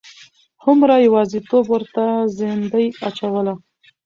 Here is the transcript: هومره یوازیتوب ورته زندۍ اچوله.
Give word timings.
هومره 0.63 0.95
یوازیتوب 1.07 1.65
ورته 1.71 2.05
زندۍ 2.37 2.87
اچوله. 3.07 3.53